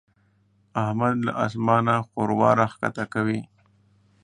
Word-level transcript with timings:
احمد 0.83 1.15
له 1.25 1.31
اسمانه 1.45 1.95
ښوروا 2.07 2.49
راکښته 2.59 3.05
کوي. 3.13 3.41